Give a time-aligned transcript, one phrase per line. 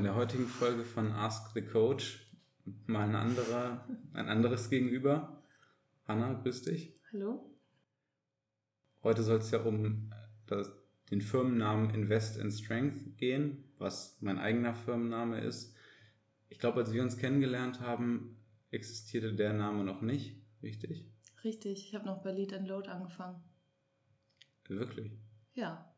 [0.00, 2.26] in der heutigen Folge von Ask the Coach
[2.86, 5.42] mal ein, anderer, ein anderes Gegenüber.
[6.08, 6.98] Hanna, grüß dich.
[7.12, 7.54] Hallo.
[9.02, 10.10] Heute soll es ja um
[10.46, 10.72] das,
[11.10, 15.76] den Firmennamen Invest in Strength gehen, was mein eigener Firmenname ist.
[16.48, 18.38] Ich glaube, als wir uns kennengelernt haben,
[18.70, 21.04] existierte der Name noch nicht, richtig?
[21.44, 23.44] Richtig, ich habe noch bei Lead and Load angefangen.
[24.66, 25.12] Wirklich?
[25.52, 25.94] Ja.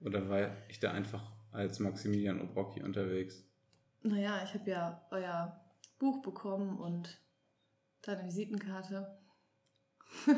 [0.00, 3.44] Oder war ich da einfach als Maximilian Obrocki unterwegs?
[4.02, 5.60] Naja, ich habe ja euer
[5.98, 7.20] Buch bekommen und
[8.02, 9.18] deine Visitenkarte.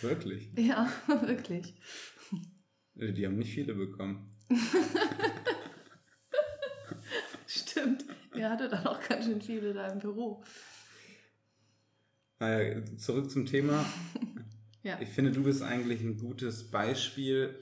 [0.00, 0.52] wirklich?
[0.56, 0.90] Ja,
[1.26, 1.74] wirklich.
[2.94, 4.36] Die haben nicht viele bekommen.
[7.46, 8.04] Stimmt.
[8.34, 10.44] Ihr hattet dann auch ganz schön viele da im Büro.
[12.38, 13.84] Naja, zurück zum Thema.
[14.82, 15.00] Ja.
[15.00, 17.58] Ich finde, du bist eigentlich ein gutes Beispiel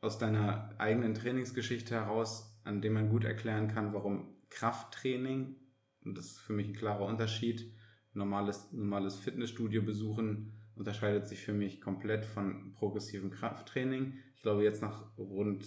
[0.00, 5.56] aus deiner eigenen Trainingsgeschichte heraus, an dem man gut erklären kann, warum Krafttraining,
[6.04, 7.72] und das ist für mich ein klarer Unterschied,
[8.12, 14.14] normales, normales Fitnessstudio besuchen unterscheidet sich für mich komplett von progressivem Krafttraining.
[14.34, 15.66] Ich glaube, jetzt nach rund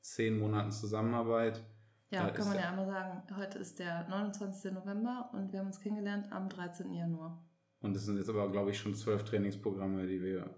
[0.00, 1.64] zehn Monaten Zusammenarbeit.
[2.10, 4.72] Ja, kann man ja einmal sagen, heute ist der 29.
[4.72, 6.92] November und wir haben uns kennengelernt am 13.
[6.92, 7.44] Januar.
[7.80, 10.54] Und es sind jetzt aber, glaube ich, schon zwölf Trainingsprogramme, die wir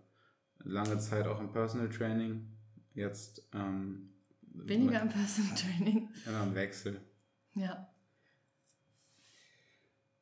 [0.59, 2.54] lange Zeit auch im Personal Training
[2.95, 4.15] jetzt ähm,
[4.55, 6.09] Weniger im Personal Training.
[6.27, 7.01] ja, im Wechsel.
[7.55, 7.89] Ja.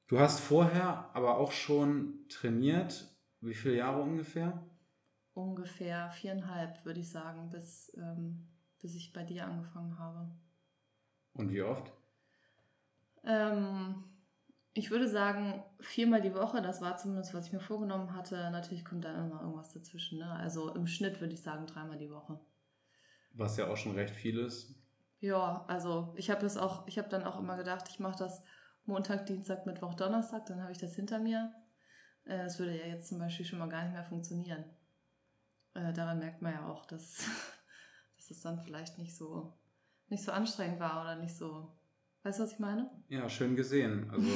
[0.09, 3.09] Du hast vorher aber auch schon trainiert.
[3.41, 4.63] Wie viele Jahre ungefähr?
[5.35, 8.47] Ungefähr viereinhalb, würde ich sagen, bis, ähm,
[8.81, 10.31] bis ich bei dir angefangen habe.
[11.35, 11.93] Und wie oft?
[13.25, 14.05] Ähm,
[14.75, 18.51] ich würde sagen, viermal die Woche, das war zumindest, was ich mir vorgenommen hatte.
[18.51, 20.19] Natürlich kommt da immer irgendwas dazwischen.
[20.19, 20.31] Ne?
[20.31, 22.39] Also im Schnitt würde ich sagen, dreimal die Woche.
[23.35, 24.75] Was ja auch schon recht viel ist.
[25.21, 28.45] Ja, also ich habe das auch, ich habe dann auch immer gedacht, ich mache das
[28.85, 31.53] Montag, Dienstag, Mittwoch, Donnerstag, dann habe ich das hinter mir.
[32.25, 34.65] Äh, Das würde ja jetzt zum Beispiel schon mal gar nicht mehr funktionieren.
[35.75, 37.19] Äh, daran merkt man ja auch, dass,
[38.17, 39.57] dass es dann vielleicht nicht so,
[40.09, 41.73] nicht so anstrengend war oder nicht so.
[42.25, 42.91] Weißt du, was ich meine?
[43.09, 44.11] Ja, schön gesehen.
[44.11, 44.29] Also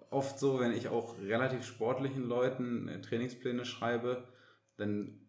[0.10, 4.28] oft so, wenn ich auch relativ sportlichen Leuten äh, Trainingspläne schreibe,
[4.76, 5.25] dann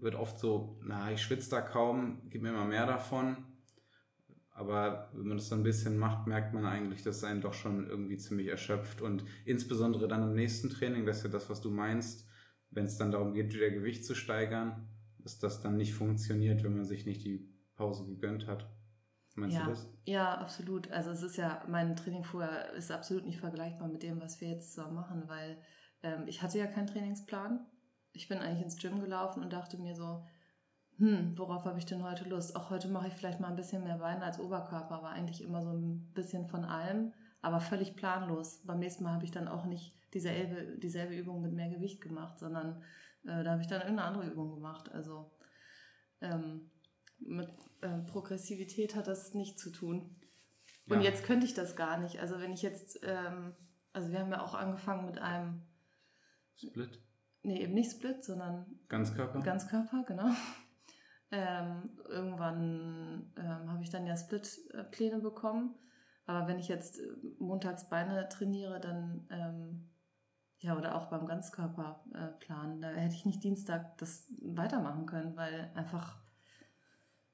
[0.00, 3.36] wird oft so, na, ich schwitze da kaum, gib mir mal mehr davon.
[4.52, 7.88] Aber wenn man das so ein bisschen macht, merkt man eigentlich, dass einen doch schon
[7.88, 9.00] irgendwie ziemlich erschöpft.
[9.00, 12.28] Und insbesondere dann im nächsten Training, das ist ja das, was du meinst,
[12.70, 16.76] wenn es dann darum geht, wieder Gewicht zu steigern, dass das dann nicht funktioniert, wenn
[16.76, 18.70] man sich nicht die Pause gegönnt hat.
[19.34, 19.64] Meinst ja.
[19.64, 19.90] du das?
[20.04, 20.90] Ja, absolut.
[20.90, 24.48] Also es ist ja, mein Training vorher ist absolut nicht vergleichbar mit dem, was wir
[24.48, 25.56] jetzt zusammen machen, weil
[26.02, 27.66] ähm, ich hatte ja keinen Trainingsplan.
[28.12, 30.24] Ich bin eigentlich ins Gym gelaufen und dachte mir so,
[30.98, 32.56] hm, worauf habe ich denn heute Lust?
[32.56, 35.62] Auch heute mache ich vielleicht mal ein bisschen mehr Beine als Oberkörper, aber eigentlich immer
[35.62, 38.62] so ein bisschen von allem, aber völlig planlos.
[38.66, 42.38] Beim nächsten Mal habe ich dann auch nicht dieselbe, dieselbe Übung mit mehr Gewicht gemacht,
[42.38, 42.82] sondern
[43.24, 44.90] äh, da habe ich dann irgendeine andere Übung gemacht.
[44.92, 45.30] Also
[46.20, 46.70] ähm,
[47.18, 47.48] mit
[47.80, 50.16] äh, Progressivität hat das nichts zu tun.
[50.88, 51.10] Und Ja.
[51.10, 52.20] jetzt könnte ich das gar nicht.
[52.20, 53.54] Also wenn ich jetzt, ähm,
[53.92, 55.62] also wir haben ja auch angefangen mit einem,
[56.56, 57.00] Split?
[57.42, 59.40] Nee, eben nicht Split, sondern Ganzkörper?
[59.40, 60.30] Ganzkörper, genau.
[61.32, 65.76] Ähm, irgendwann ähm, habe ich dann ja Split-Pläne bekommen.
[66.26, 67.06] Aber wenn ich jetzt äh,
[67.38, 69.90] montags Beine trainiere, dann, ähm,
[70.58, 76.18] ja, oder auch beim Ganzkörperplan, da hätte ich nicht Dienstag das weitermachen können, weil einfach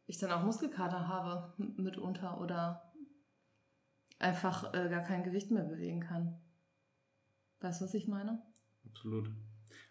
[0.06, 2.92] ich dann auch Muskelkater habe mitunter oder
[4.18, 6.40] einfach äh, gar kein Gewicht mehr bewegen kann.
[7.60, 8.42] Weißt du, was ich meine?
[8.84, 9.30] Absolut.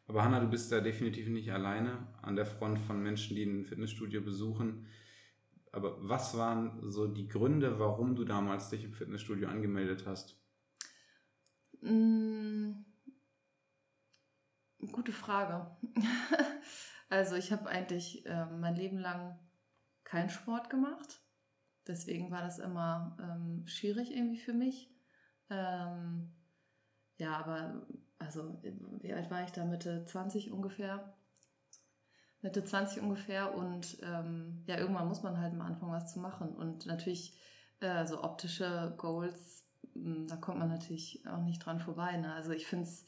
[0.08, 3.66] Aber Hanna, du bist da definitiv nicht alleine an der Front von Menschen, die ein
[3.66, 4.86] Fitnessstudio besuchen.
[5.72, 10.40] Aber was waren so die Gründe, warum du damals dich im Fitnessstudio angemeldet hast?
[11.82, 12.72] Mm,
[14.92, 15.76] Gute Frage.
[17.10, 19.40] also ich habe eigentlich äh, mein Leben lang
[20.04, 21.22] keinen Sport gemacht.
[21.88, 24.92] Deswegen war das immer ähm, schwierig irgendwie für mich.
[25.50, 26.34] Ähm,
[27.18, 27.88] ja, aber
[28.20, 28.60] also
[29.02, 29.66] wie alt war ich da?
[29.66, 31.14] Mitte 20 ungefähr.
[32.42, 36.50] Mitte 20 ungefähr und ähm, ja, irgendwann muss man halt mal anfangen, was zu machen.
[36.50, 37.38] Und natürlich
[37.80, 42.16] äh, so optische Goals, mh, da kommt man natürlich auch nicht dran vorbei.
[42.18, 42.34] Ne?
[42.34, 43.06] Also ich finde es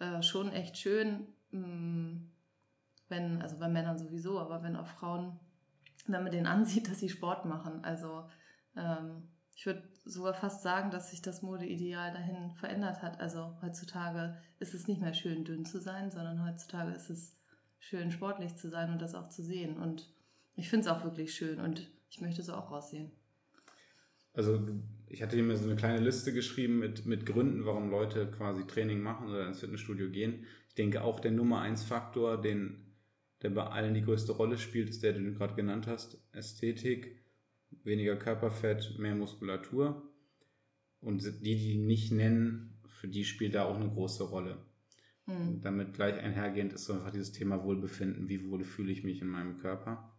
[0.00, 2.20] äh, schon echt schön, mh,
[3.08, 5.38] wenn, also bei Männern sowieso, aber wenn auch Frauen,
[6.06, 7.84] wenn man denen ansieht, dass sie Sport machen.
[7.84, 8.28] Also
[8.76, 13.20] ähm, ich würde sogar fast sagen, dass sich das Modeideal dahin verändert hat.
[13.20, 17.36] Also heutzutage ist es nicht mehr schön, dünn zu sein, sondern heutzutage ist es
[17.78, 19.76] schön, sportlich zu sein und das auch zu sehen.
[19.78, 20.12] Und
[20.56, 21.60] ich finde es auch wirklich schön.
[21.60, 23.10] Und ich möchte so auch aussehen.
[24.34, 24.60] Also
[25.08, 29.00] ich hatte mir so eine kleine Liste geschrieben mit, mit Gründen, warum Leute quasi Training
[29.00, 30.44] machen oder ins Fitnessstudio gehen.
[30.68, 32.94] Ich denke auch der Nummer eins Faktor, den,
[33.42, 37.23] der bei allen die größte Rolle spielt, ist der, den du gerade genannt hast, Ästhetik,
[37.82, 40.10] weniger Körperfett, mehr Muskulatur.
[41.00, 44.64] Und die, die nicht nennen, für die spielt da auch eine große Rolle.
[45.26, 45.60] Mhm.
[45.60, 49.28] Damit gleich einhergehend ist so einfach dieses Thema Wohlbefinden, wie wohl fühle ich mich in
[49.28, 50.16] meinem Körper.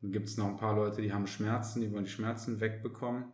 [0.00, 3.32] Dann gibt es noch ein paar Leute, die haben Schmerzen, die wollen die Schmerzen wegbekommen.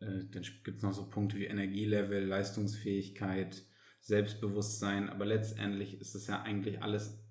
[0.00, 3.64] Äh, dann gibt es noch so Punkte wie Energielevel, Leistungsfähigkeit,
[4.00, 7.24] Selbstbewusstsein, aber letztendlich ist es ja eigentlich alles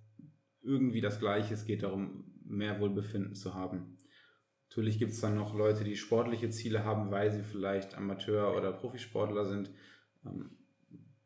[0.62, 1.54] irgendwie das Gleiche.
[1.54, 3.98] Es geht darum, mehr Wohlbefinden zu haben.
[4.70, 8.74] Natürlich gibt es dann noch Leute, die sportliche Ziele haben, weil sie vielleicht Amateur- oder
[8.74, 9.72] Profisportler sind.
[10.26, 10.52] Ähm,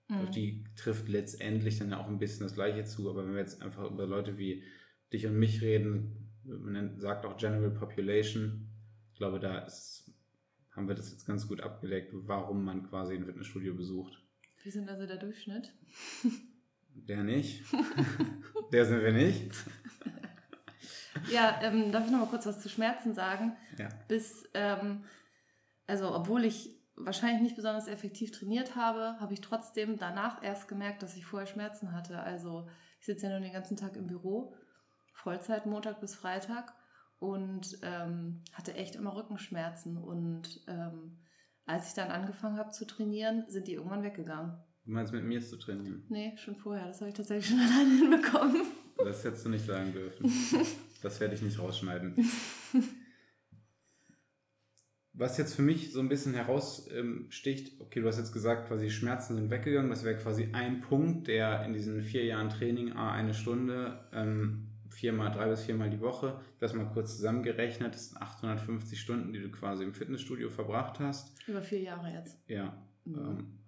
[0.07, 0.15] mhm.
[0.15, 3.09] Auf die trifft letztendlich dann ja auch ein bisschen das Gleiche zu.
[3.09, 4.63] Aber wenn wir jetzt einfach über Leute wie
[5.11, 8.67] dich und mich reden, man sagt auch General Population.
[9.11, 10.11] Ich glaube, da ist,
[10.71, 14.21] haben wir das jetzt ganz gut abgedeckt, warum man quasi ein Fitnessstudio besucht.
[14.63, 15.73] Wir sind also der Durchschnitt.
[16.93, 17.63] Der nicht.
[18.71, 19.51] der sind wir nicht.
[21.31, 23.55] Ja, ähm, darf ich noch mal kurz was zu Schmerzen sagen?
[23.77, 23.89] Ja.
[24.07, 25.03] Bis, ähm,
[25.87, 31.03] also obwohl ich wahrscheinlich nicht besonders effektiv trainiert habe, habe ich trotzdem danach erst gemerkt,
[31.03, 32.19] dass ich vorher Schmerzen hatte.
[32.19, 32.67] Also
[32.99, 34.55] ich sitze ja nur den ganzen Tag im Büro
[35.13, 36.73] Vollzeit Montag bis Freitag
[37.19, 39.97] und ähm, hatte echt immer Rückenschmerzen.
[39.97, 41.19] Und ähm,
[41.65, 44.57] als ich dann angefangen habe zu trainieren, sind die irgendwann weggegangen.
[44.85, 46.05] Du meinst mit mir zu trainieren?
[46.09, 46.87] Nee, schon vorher.
[46.87, 48.63] Das habe ich tatsächlich schon alleine hinbekommen.
[48.97, 50.25] Das hättest du nicht sagen dürfen.
[51.01, 52.15] Das werde ich nicht rausschneiden.
[55.13, 59.35] Was jetzt für mich so ein bisschen heraussticht, okay, du hast jetzt gesagt, quasi Schmerzen
[59.35, 59.89] sind weggegangen.
[59.89, 64.69] Das wäre quasi ein Punkt, der in diesen vier Jahren Training, a eine Stunde, ähm,
[64.89, 69.41] viermal, drei bis viermal die Woche, das mal kurz zusammengerechnet, das sind 850 Stunden, die
[69.41, 71.31] du quasi im Fitnessstudio verbracht hast.
[71.47, 72.37] Über vier Jahre jetzt.
[72.47, 72.81] Ja.
[73.05, 73.15] Mhm.
[73.15, 73.59] Ähm,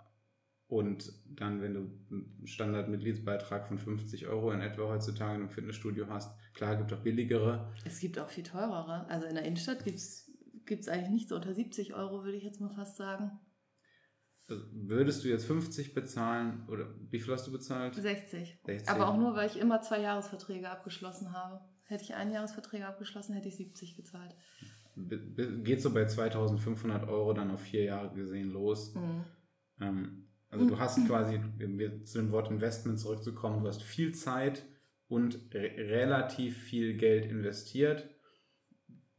[0.68, 6.36] und dann, wenn du einen Standardmitgliedsbeitrag von 50 Euro in etwa heutzutage im Fitnessstudio hast,
[6.54, 7.74] klar, gibt auch billigere.
[7.86, 9.06] Es gibt auch viel teurere.
[9.10, 12.70] Also in der Innenstadt gibt es eigentlich nichts unter 70 Euro, würde ich jetzt mal
[12.70, 13.40] fast sagen.
[14.50, 17.96] Also würdest du jetzt 50 bezahlen oder wie viel hast du bezahlt?
[17.96, 18.60] 60.
[18.66, 18.90] 60.
[18.90, 21.62] Aber auch nur, weil ich immer zwei Jahresverträge abgeschlossen habe.
[21.86, 24.36] Hätte ich einen Jahresverträge abgeschlossen, hätte ich 70 gezahlt.
[24.96, 28.94] Geht so bei 2500 Euro dann auf vier Jahre gesehen los.
[28.94, 29.26] Mhm.
[29.80, 34.64] Ähm, also du hast quasi, um zu dem Wort Investment zurückzukommen, du hast viel Zeit
[35.14, 38.10] und re relativ viel Geld investiert.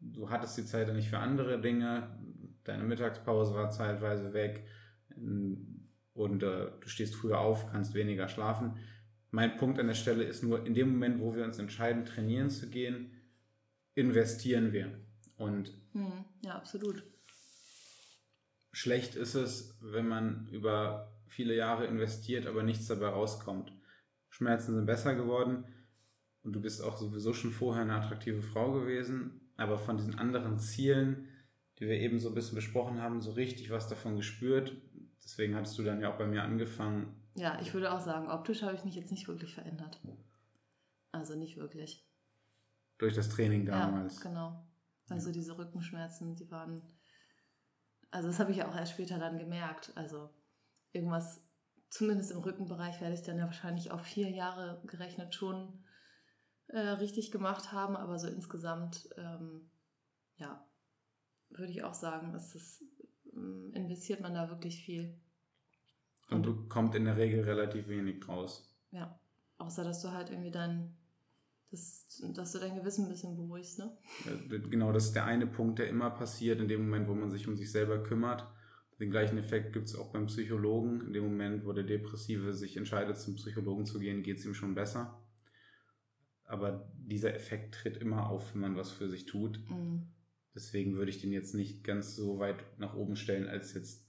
[0.00, 2.18] Du hattest die Zeit dann nicht für andere Dinge.
[2.64, 4.66] Deine Mittagspause war zeitweise weg
[5.14, 8.76] und äh, du stehst früher auf, kannst weniger schlafen.
[9.30, 12.50] Mein Punkt an der Stelle ist nur, in dem Moment, wo wir uns entscheiden, trainieren
[12.50, 13.12] zu gehen,
[13.94, 14.98] investieren wir.
[15.36, 17.04] Und hm, ja, absolut.
[18.72, 23.72] Schlecht ist es, wenn man über viele Jahre investiert, aber nichts dabei rauskommt.
[24.28, 25.66] Schmerzen sind besser geworden
[26.44, 30.58] und du bist auch sowieso schon vorher eine attraktive Frau gewesen, aber von diesen anderen
[30.58, 31.28] Zielen,
[31.78, 34.76] die wir eben so ein bisschen besprochen haben, so richtig was davon gespürt,
[35.24, 37.16] Deswegen hattest du dann ja auch bei mir angefangen.
[37.34, 40.00] Ja, ich würde auch sagen, optisch habe ich mich jetzt nicht wirklich verändert.
[41.10, 42.06] Also nicht wirklich.
[42.98, 44.22] Durch das Training damals.
[44.22, 44.66] Ja, genau.
[45.08, 46.80] Also diese Rückenschmerzen, die waren.
[48.10, 49.92] Also das habe ich ja auch erst später dann gemerkt.
[49.96, 50.30] Also
[50.92, 51.48] irgendwas,
[51.88, 55.84] zumindest im Rückenbereich, werde ich dann ja wahrscheinlich auf vier Jahre gerechnet schon
[56.74, 57.96] äh, richtig gemacht haben.
[57.96, 59.70] Aber so insgesamt, ähm,
[60.36, 60.66] ja,
[61.50, 62.84] würde ich auch sagen, ist es
[63.32, 65.14] ähm, investiert man da wirklich viel.
[66.30, 68.74] Und, du kommt in der Regel relativ wenig raus.
[68.90, 69.18] Ja,
[69.58, 70.96] außer dass du halt irgendwie dann,
[71.70, 73.96] das, dass du dein Gewissen ein bisschen beruhigst, ne?
[74.48, 77.46] Genau, das ist der eine Punkt, der immer passiert, in dem Moment, wo man sich
[77.46, 78.46] um sich selber kümmert.
[78.98, 81.02] Den gleichen Effekt gibt es auch beim Psychologen.
[81.02, 84.54] In dem Moment, wo der Depressive sich entscheidet, zum Psychologen zu gehen, geht es ihm
[84.54, 85.23] schon besser.
[86.44, 89.58] Aber dieser Effekt tritt immer auf, wenn man was für sich tut.
[89.68, 90.02] Mhm.
[90.54, 94.04] Deswegen würde ich den jetzt nicht ganz so weit nach oben stellen als jetzt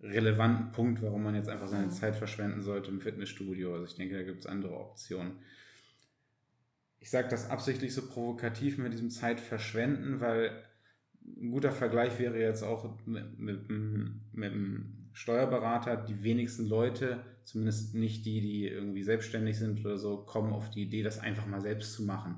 [0.00, 1.92] relevanten Punkt, warum man jetzt einfach seine mhm.
[1.92, 3.72] Zeit verschwenden sollte im Fitnessstudio.
[3.72, 5.38] Also ich denke, da gibt es andere Optionen.
[6.98, 10.62] Ich sage das absichtlich so provokativ mit diesem Zeitverschwenden, weil
[11.24, 15.96] ein guter Vergleich wäre jetzt auch mit, mit, mit einem Steuerberater.
[15.96, 20.82] Die wenigsten Leute, zumindest nicht die, die irgendwie selbstständig sind oder so, kommen auf die
[20.82, 22.36] Idee, das einfach mal selbst zu machen.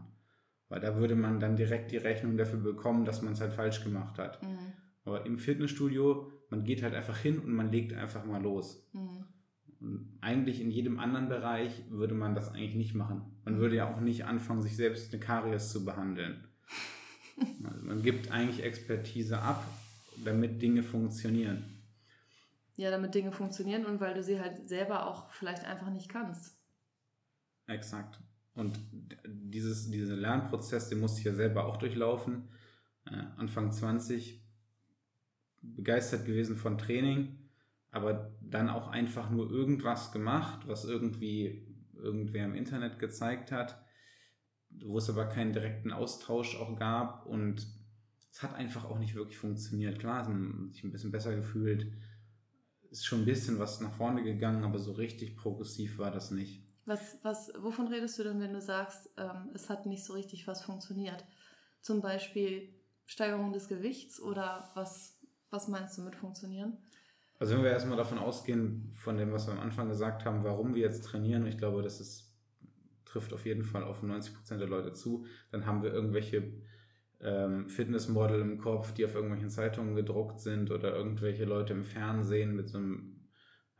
[0.68, 3.82] Weil da würde man dann direkt die Rechnung dafür bekommen, dass man es halt falsch
[3.82, 4.40] gemacht hat.
[4.42, 4.72] Mhm.
[5.04, 8.88] Aber im Fitnessstudio, man geht halt einfach hin und man legt einfach mal los.
[8.92, 9.24] Mhm.
[9.80, 13.22] Und eigentlich in jedem anderen Bereich würde man das eigentlich nicht machen.
[13.44, 16.44] Man würde ja auch nicht anfangen, sich selbst eine Karies zu behandeln.
[17.62, 19.64] Also man gibt eigentlich Expertise ab,
[20.24, 21.77] damit Dinge funktionieren.
[22.78, 26.56] Ja, damit Dinge funktionieren und weil du sie halt selber auch vielleicht einfach nicht kannst.
[27.66, 28.20] Exakt.
[28.54, 28.78] Und
[29.26, 32.48] dieses, dieser Lernprozess, den musste ich ja selber auch durchlaufen.
[33.04, 34.40] Äh, Anfang 20
[35.60, 37.50] begeistert gewesen von Training,
[37.90, 43.84] aber dann auch einfach nur irgendwas gemacht, was irgendwie irgendwer im Internet gezeigt hat,
[44.70, 47.66] wo es aber keinen direkten Austausch auch gab und
[48.30, 49.98] es hat einfach auch nicht wirklich funktioniert.
[49.98, 51.92] Klar, es hat sich ein bisschen besser gefühlt,
[52.90, 56.62] ist schon ein bisschen was nach vorne gegangen, aber so richtig progressiv war das nicht.
[56.86, 60.46] Was, was, wovon redest du denn, wenn du sagst, ähm, es hat nicht so richtig
[60.46, 61.24] was funktioniert?
[61.82, 65.18] Zum Beispiel Steigerung des Gewichts oder was,
[65.50, 66.78] was meinst du mit funktionieren?
[67.38, 70.74] Also wenn wir erstmal davon ausgehen, von dem, was wir am Anfang gesagt haben, warum
[70.74, 72.34] wir jetzt trainieren, ich glaube, das ist,
[73.04, 76.52] trifft auf jeden Fall auf 90% der Leute zu, dann haben wir irgendwelche
[77.20, 82.54] ähm, Fitnessmodel im Kopf, die auf irgendwelchen Zeitungen gedruckt sind oder irgendwelche Leute im Fernsehen
[82.54, 83.18] mit so einem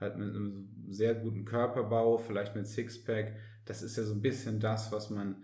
[0.00, 3.36] halt mit einem sehr guten Körperbau, vielleicht mit Sixpack.
[3.64, 5.42] Das ist ja so ein bisschen das, was man,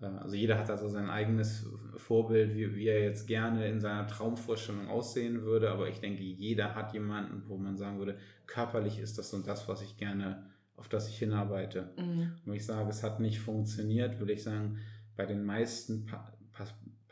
[0.00, 4.06] äh, also jeder hat also sein eigenes Vorbild, wie, wie er jetzt gerne in seiner
[4.06, 9.18] Traumvorstellung aussehen würde, aber ich denke, jeder hat jemanden, wo man sagen würde, körperlich ist
[9.18, 11.94] das und das, was ich gerne, auf das ich hinarbeite.
[11.96, 12.32] Mhm.
[12.44, 14.78] Wenn ich sage, es hat nicht funktioniert, würde ich sagen,
[15.16, 16.32] bei den meisten pa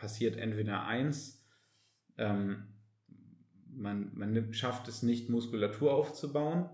[0.02, 1.46] passiert entweder eins,
[2.18, 2.74] ähm,
[3.68, 6.68] man, man schafft es nicht, Muskulatur aufzubauen,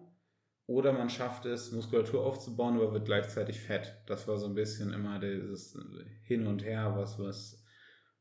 [0.66, 4.02] oder man schafft es, Muskulatur aufzubauen, aber wird gleichzeitig fett.
[4.06, 5.78] Das war so ein bisschen immer dieses
[6.22, 7.62] Hin und Her, was, was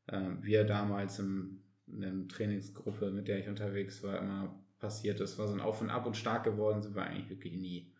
[0.06, 5.38] äh, wir damals im, in der Trainingsgruppe, mit der ich unterwegs war, immer passiert ist.
[5.38, 7.94] War so ein Auf und Ab und stark geworden sind wir eigentlich wirklich nie.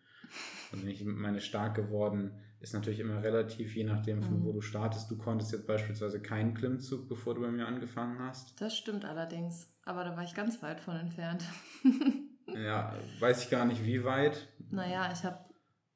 [0.71, 4.43] Und wenn ich meine stark geworden, ist natürlich immer relativ, je nachdem, von mhm.
[4.43, 5.09] wo du startest.
[5.09, 8.59] Du konntest jetzt beispielsweise keinen Klimmzug, bevor du bei mir angefangen hast.
[8.59, 11.43] Das stimmt allerdings, aber da war ich ganz weit von entfernt.
[12.47, 14.49] ja, weiß ich gar nicht, wie weit.
[14.69, 15.39] Naja, ich habe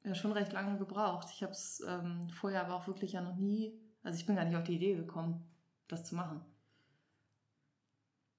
[0.04, 1.28] ja schon recht lange gebraucht.
[1.34, 4.44] Ich habe es ähm, vorher aber auch wirklich ja noch nie, also ich bin gar
[4.44, 5.46] nicht auf die Idee gekommen,
[5.88, 6.40] das zu machen.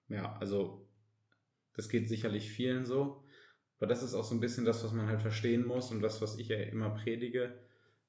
[0.07, 0.87] Ja, also
[1.75, 3.23] das geht sicherlich vielen so.
[3.77, 6.21] Aber das ist auch so ein bisschen das, was man halt verstehen muss und das,
[6.21, 7.59] was ich ja immer predige,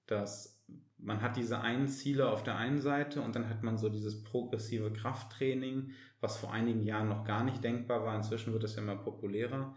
[0.06, 0.56] dass
[0.98, 4.24] man hat diese einen Ziele auf der einen Seite und dann hat man so dieses
[4.24, 8.16] progressive Krafttraining, was vor einigen Jahren noch gar nicht denkbar war.
[8.16, 9.76] Inzwischen wird es ja immer populärer.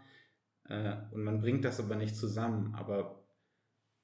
[0.68, 2.74] Äh, und man bringt das aber nicht zusammen.
[2.74, 3.22] Aber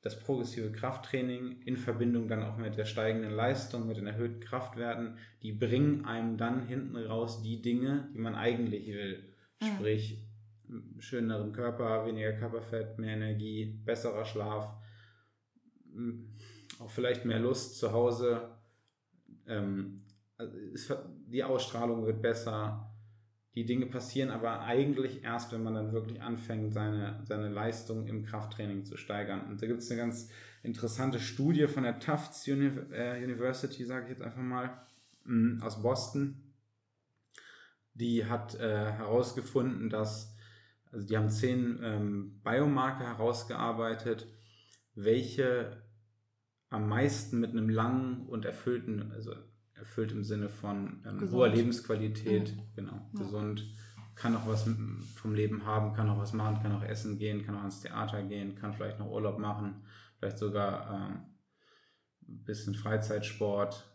[0.03, 5.19] das progressive Krafttraining in Verbindung dann auch mit der steigenden Leistung, mit den erhöhten Kraftwerten,
[5.43, 9.35] die bringen einem dann hinten raus die Dinge, die man eigentlich will.
[9.61, 9.67] Mhm.
[9.67, 10.23] Sprich,
[10.99, 14.77] schöneren Körper, weniger Körperfett, mehr Energie, besserer Schlaf,
[16.79, 18.51] auch vielleicht mehr Lust zu Hause.
[19.47, 20.03] Ähm,
[21.29, 22.93] die Ausstrahlung wird besser.
[23.55, 28.23] Die Dinge passieren aber eigentlich erst, wenn man dann wirklich anfängt, seine, seine Leistung im
[28.23, 29.47] Krafttraining zu steigern.
[29.49, 30.31] Und da gibt es eine ganz
[30.63, 34.83] interessante Studie von der Tufts äh, University, sage ich jetzt einfach mal,
[35.61, 36.43] aus Boston.
[37.95, 40.37] Die hat äh, herausgefunden, dass,
[40.93, 44.27] also die haben zehn ähm, Biomarker herausgearbeitet,
[44.95, 45.83] welche
[46.71, 49.35] am meisten mit einem langen und erfüllten, also
[49.75, 52.61] erfüllt im Sinne von ähm, hoher Lebensqualität, mhm.
[52.75, 53.21] genau, ja.
[53.23, 53.67] gesund,
[54.15, 54.69] kann auch was
[55.15, 58.23] vom Leben haben, kann auch was machen, kann auch essen gehen, kann auch ans Theater
[58.23, 59.85] gehen, kann vielleicht noch Urlaub machen,
[60.19, 61.23] vielleicht sogar ähm,
[62.29, 63.87] ein bisschen Freizeitsport.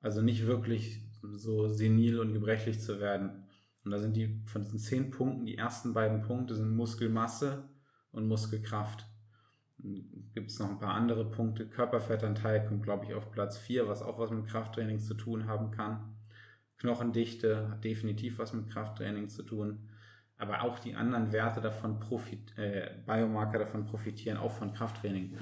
[0.00, 3.44] Also nicht wirklich so senil und gebrechlich zu werden.
[3.84, 7.68] Und da sind die von diesen zehn Punkten, die ersten beiden Punkte sind Muskelmasse
[8.12, 9.09] und Muskelkraft
[10.34, 11.66] gibt es noch ein paar andere Punkte.
[11.66, 15.70] Körperfettanteil kommt, glaube ich, auf Platz 4, was auch was mit Krafttraining zu tun haben
[15.70, 16.16] kann.
[16.78, 19.88] Knochendichte hat definitiv was mit Krafttraining zu tun.
[20.36, 25.36] Aber auch die anderen Werte davon profit, äh, Biomarker davon profitieren auch von Krafttraining.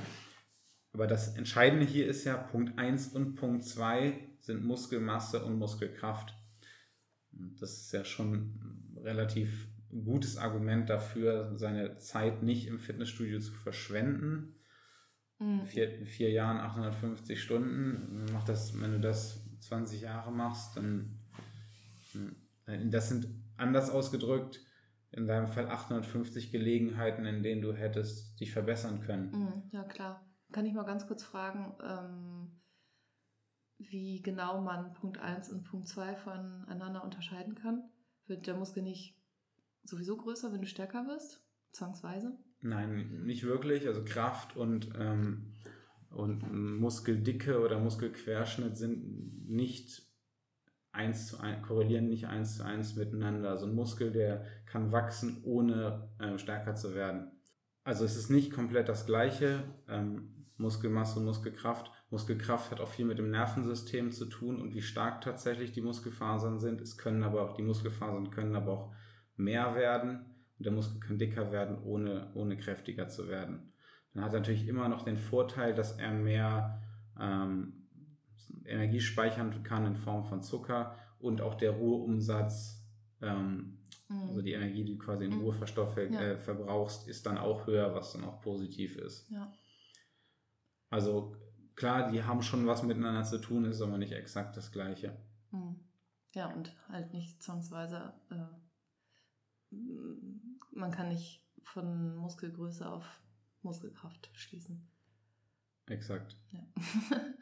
[0.93, 6.35] Aber das Entscheidende hier ist ja, Punkt 1 und Punkt 2 sind Muskelmasse und Muskelkraft.
[7.31, 14.55] Das ist ja schon relativ gutes Argument dafür, seine Zeit nicht im Fitnessstudio zu verschwenden.
[15.39, 15.65] Mhm.
[15.65, 18.27] Vier, vier Jahren, 850 Stunden.
[18.33, 21.19] Mach das, wenn du das 20 Jahre machst, dann
[22.13, 24.61] hm, das sind anders ausgedrückt,
[25.11, 29.31] in deinem Fall 850 Gelegenheiten, in denen du hättest dich verbessern können.
[29.31, 30.25] Mhm, ja, klar.
[30.53, 32.61] Kann ich mal ganz kurz fragen, ähm,
[33.79, 37.89] wie genau man Punkt 1 und Punkt 2 voneinander unterscheiden kann?
[38.27, 39.18] Wird der Muskel nicht
[39.89, 41.43] sowieso größer, wenn du stärker wirst?
[41.73, 42.37] Zwangsweise?
[42.61, 43.87] Nein, nicht wirklich.
[43.87, 45.53] Also Kraft und, ähm,
[46.11, 50.03] und Muskeldicke oder Muskelquerschnitt sind nicht
[50.93, 53.51] eins zu eins, korrelieren nicht eins zu eins miteinander.
[53.51, 57.31] Also ein Muskel, der kann wachsen, ohne äh, stärker zu werden.
[57.85, 59.63] Also es ist nicht komplett das gleiche.
[59.89, 61.91] Ähm, Muskelmasse und Muskelkraft.
[62.11, 66.59] Muskelkraft hat auch viel mit dem Nervensystem zu tun und wie stark tatsächlich die Muskelfasern
[66.59, 66.81] sind.
[66.81, 68.95] Es können aber auch, die Muskelfasern können aber auch
[69.39, 70.27] mehr werden
[70.59, 73.73] und der Muskel kann dicker werden, ohne, ohne kräftiger zu werden.
[74.13, 76.83] Dann hat er natürlich immer noch den Vorteil, dass er mehr
[77.19, 77.89] ähm,
[78.65, 82.85] Energie speichern kann in Form von Zucker und auch der Ruheumsatz,
[83.21, 83.79] ähm,
[84.09, 84.29] mhm.
[84.29, 85.41] also die Energie, die du quasi in mhm.
[85.41, 86.21] Ruhe verstoffelt, ja.
[86.21, 89.29] äh, verbrauchst, ist dann auch höher, was dann auch positiv ist.
[89.31, 89.53] Ja.
[90.91, 91.37] Also
[91.75, 95.17] klar, die haben schon was miteinander zu tun, ist aber nicht exakt das Gleiche.
[95.51, 95.81] Mhm.
[96.33, 98.37] Ja, und halt nicht zwangsweise, äh,
[99.71, 103.05] man kann nicht von Muskelgröße auf
[103.63, 104.89] Muskelkraft schließen.
[105.87, 106.37] Exakt.
[106.53, 106.67] Ja.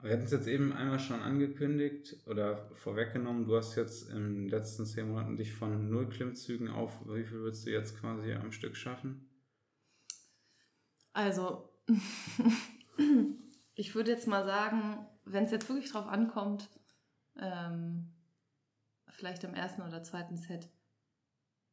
[0.00, 3.46] Wir hatten es jetzt eben einmal schon angekündigt oder vorweggenommen.
[3.46, 7.38] Du hast jetzt in den letzten zehn Monaten dich von null Klimmzügen auf, wie viel
[7.38, 9.28] würdest du jetzt quasi am Stück schaffen?
[11.12, 11.68] Also,
[13.74, 16.70] ich würde jetzt mal sagen, wenn es jetzt wirklich drauf ankommt,
[17.40, 18.14] ähm,
[19.08, 20.68] vielleicht im ersten oder zweiten Set,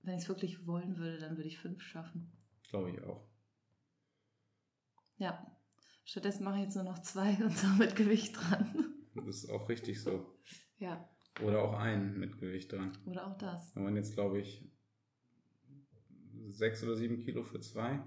[0.06, 2.32] wenn ich es wirklich wollen würde, dann würde ich fünf schaffen.
[2.70, 3.28] Glaube ich auch.
[5.18, 5.52] Ja.
[6.04, 8.94] Stattdessen mache ich jetzt nur noch zwei und so mit Gewicht dran.
[9.16, 10.38] Das ist auch richtig so.
[10.78, 11.10] Ja.
[11.42, 12.98] Oder auch einen mit Gewicht dran.
[13.06, 13.76] Oder auch das.
[13.76, 14.70] Wenn man jetzt, glaube ich,
[16.50, 18.02] sechs oder sieben Kilo für zwei.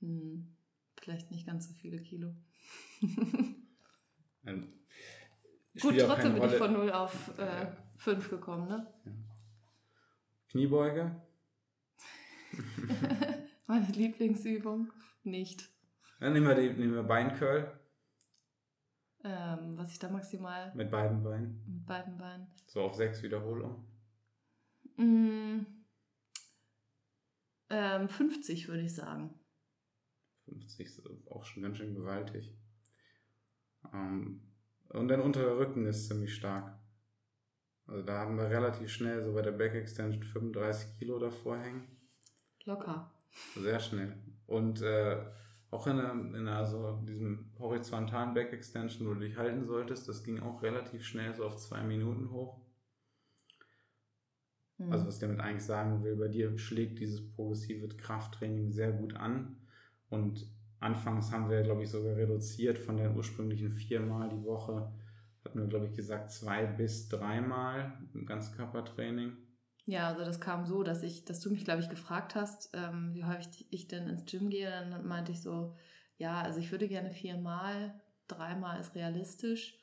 [0.00, 0.56] Hm,
[0.98, 2.34] vielleicht nicht ganz so viele Kilo.
[4.44, 4.66] also,
[5.80, 8.92] Gut, trotzdem bin ich von 0 auf äh, 5 gekommen, ne?
[9.04, 9.12] Ja.
[10.50, 11.14] Kniebeuge.
[13.68, 14.92] Meine Lieblingsübung.
[15.22, 15.70] Nicht.
[16.18, 17.78] Dann nehmen wir, die, nehmen wir Beincurl.
[19.22, 20.74] Ähm, was ich da maximal.
[20.74, 21.62] Mit beiden Beinen.
[21.68, 22.48] Mit beiden Beinen.
[22.66, 23.86] So auf sechs Wiederholungen.
[24.96, 25.66] Mm,
[27.68, 29.38] ähm, 50 würde ich sagen.
[30.46, 32.52] 50 ist auch schon ganz schön gewaltig.
[33.92, 34.42] Ähm,
[34.88, 36.79] und dein unterer Rücken ist ziemlich stark.
[37.90, 41.88] Also da haben wir relativ schnell so bei der Back Extension 35 Kilo davor hängen.
[42.64, 43.10] Locker.
[43.56, 44.16] Sehr schnell.
[44.46, 45.18] Und äh,
[45.72, 50.08] auch in, einer, in einer, so diesem horizontalen Back Extension, wo du dich halten solltest,
[50.08, 52.60] das ging auch relativ schnell so auf zwei Minuten hoch.
[54.78, 54.92] Mhm.
[54.92, 59.16] Also was ich damit eigentlich sagen will, bei dir schlägt dieses progressive Krafttraining sehr gut
[59.16, 59.56] an.
[60.10, 60.48] Und
[60.78, 64.92] anfangs haben wir, glaube ich, sogar reduziert von den ursprünglichen viermal die Woche,
[65.44, 69.36] hatten wir, glaube ich, gesagt, zwei bis dreimal im Ganzkörpertraining.
[69.86, 73.14] Ja, also das kam so, dass ich, dass du mich, glaube ich, gefragt hast, ähm,
[73.14, 74.70] wie häufig ich denn ins Gym gehe.
[74.70, 75.74] Dann meinte ich so,
[76.16, 79.78] ja, also ich würde gerne viermal, dreimal ist realistisch.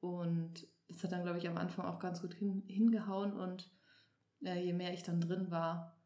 [0.00, 3.32] Und das hat dann, glaube ich, am Anfang auch ganz gut hin, hingehauen.
[3.32, 3.70] Und
[4.42, 5.96] äh, je mehr ich dann drin war,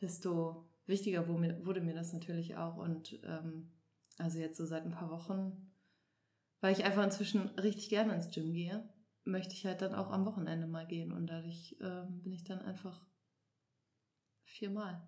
[0.00, 2.76] desto wichtiger wurde mir, wurde mir das natürlich auch.
[2.76, 3.72] Und ähm,
[4.18, 5.69] also jetzt so seit ein paar Wochen,
[6.60, 8.88] weil ich einfach inzwischen richtig gerne ins Gym gehe
[9.24, 12.60] möchte ich halt dann auch am Wochenende mal gehen und dadurch ähm, bin ich dann
[12.60, 13.00] einfach
[14.44, 15.00] viermal.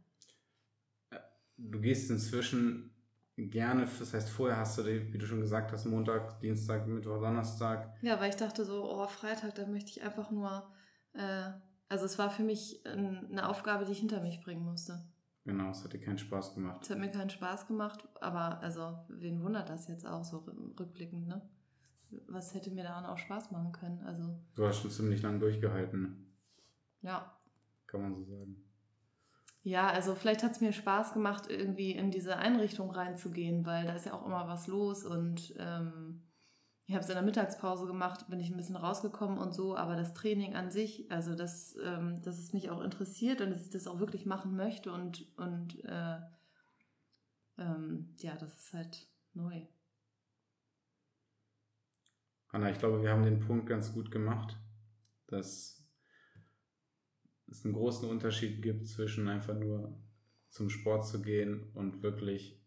[1.57, 2.95] Du gehst inzwischen
[3.37, 7.21] gerne, das heißt vorher hast du, die, wie du schon gesagt hast, Montag, Dienstag, Mittwoch,
[7.21, 7.95] Donnerstag.
[8.03, 10.71] Ja, weil ich dachte so, oh, Freitag, da möchte ich einfach nur,
[11.15, 11.51] äh,
[11.89, 15.05] also es war für mich eine Aufgabe, die ich hinter mich bringen musste.
[15.45, 16.83] Genau, es hat dir keinen Spaß gemacht.
[16.83, 20.39] Es hat mir keinen Spaß gemacht, aber also, wen wundert das jetzt auch so
[20.79, 21.43] rückblickend, ne?
[22.27, 24.01] was hätte mir daran auch Spaß machen können.
[24.05, 26.33] Also, du hast schon ziemlich lang durchgehalten.
[27.01, 27.37] Ja.
[27.87, 28.63] Kann man so sagen.
[29.65, 33.95] Ja, also vielleicht hat es mir Spaß gemacht, irgendwie in diese Einrichtung reinzugehen, weil da
[33.95, 36.12] ist ja auch immer was los und ähm,
[36.93, 39.97] ich habe es in der Mittagspause gemacht, bin ich ein bisschen rausgekommen und so, aber
[39.97, 43.71] das Training an sich, also das, ähm, dass es mich auch interessiert und dass ich
[43.71, 46.19] das auch wirklich machen möchte und, und äh,
[47.57, 49.63] ähm, ja, das ist halt neu.
[52.49, 54.59] Anna, ich glaube, wir haben den Punkt ganz gut gemacht,
[55.29, 55.83] dass
[57.47, 59.99] es einen großen Unterschied gibt zwischen einfach nur
[60.51, 62.62] zum Sport zu gehen und wirklich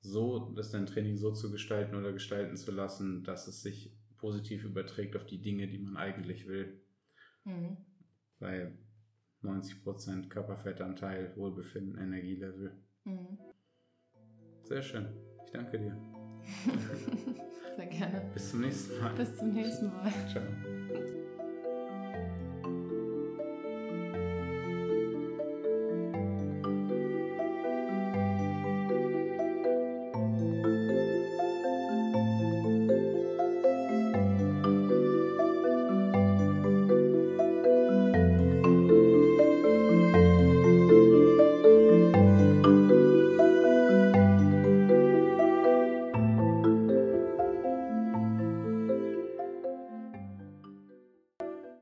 [0.00, 4.64] so, dass dein Training so zu gestalten oder gestalten zu lassen, dass es sich positiv
[4.64, 6.80] überträgt auf die Dinge, die man eigentlich will.
[7.44, 7.76] Mhm.
[8.38, 8.72] Bei
[9.42, 12.72] 90% Körperfettanteil, Wohlbefinden, Energielevel.
[13.04, 13.38] Mhm.
[14.62, 15.08] Sehr schön.
[15.44, 15.96] Ich danke dir.
[17.76, 18.30] Sehr gerne.
[18.34, 19.14] Bis zum nächsten Mal.
[19.14, 20.12] Bis zum nächsten Mal.
[20.28, 21.28] Ciao.